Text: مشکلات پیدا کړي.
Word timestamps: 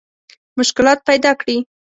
مشکلات 0.57 0.99
پیدا 1.07 1.31
کړي. 1.41 1.57